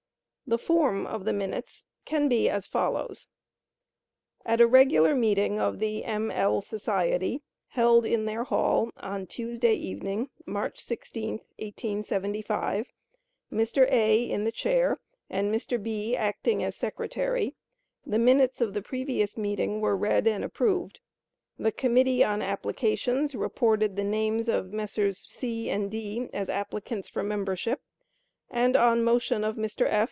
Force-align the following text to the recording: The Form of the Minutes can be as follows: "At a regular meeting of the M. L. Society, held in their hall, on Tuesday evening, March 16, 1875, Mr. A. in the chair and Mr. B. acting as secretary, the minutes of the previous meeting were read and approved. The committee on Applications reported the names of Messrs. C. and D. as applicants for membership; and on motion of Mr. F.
The 0.47 0.57
Form 0.57 1.07
of 1.07 1.23
the 1.23 1.31
Minutes 1.31 1.85
can 2.03 2.27
be 2.27 2.49
as 2.49 2.65
follows: 2.65 3.25
"At 4.45 4.59
a 4.59 4.67
regular 4.67 5.15
meeting 5.15 5.57
of 5.61 5.79
the 5.79 6.03
M. 6.03 6.29
L. 6.29 6.59
Society, 6.59 7.41
held 7.69 8.05
in 8.05 8.25
their 8.25 8.43
hall, 8.43 8.91
on 8.97 9.27
Tuesday 9.27 9.73
evening, 9.75 10.29
March 10.45 10.81
16, 10.81 11.35
1875, 11.57 12.87
Mr. 13.49 13.89
A. 13.89 14.29
in 14.29 14.43
the 14.43 14.51
chair 14.51 14.99
and 15.29 15.55
Mr. 15.55 15.81
B. 15.81 16.17
acting 16.17 16.61
as 16.61 16.75
secretary, 16.75 17.55
the 18.05 18.19
minutes 18.19 18.59
of 18.59 18.73
the 18.73 18.81
previous 18.81 19.37
meeting 19.37 19.79
were 19.79 19.95
read 19.95 20.27
and 20.27 20.43
approved. 20.43 20.99
The 21.57 21.71
committee 21.71 22.25
on 22.25 22.41
Applications 22.41 23.35
reported 23.35 23.95
the 23.95 24.03
names 24.03 24.49
of 24.49 24.73
Messrs. 24.73 25.23
C. 25.29 25.69
and 25.69 25.89
D. 25.89 26.27
as 26.33 26.49
applicants 26.49 27.07
for 27.07 27.23
membership; 27.23 27.79
and 28.49 28.75
on 28.75 29.01
motion 29.01 29.45
of 29.45 29.55
Mr. 29.55 29.87
F. 29.89 29.99